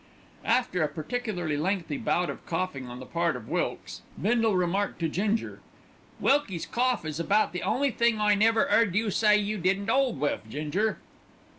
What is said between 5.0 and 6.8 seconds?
to Ginger, "Wilkie's